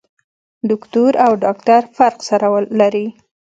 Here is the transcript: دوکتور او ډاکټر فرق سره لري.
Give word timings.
دوکتور 0.69 1.11
او 1.25 1.31
ډاکټر 1.43 1.81
فرق 1.97 2.19
سره 2.29 2.47
لري. 2.79 3.07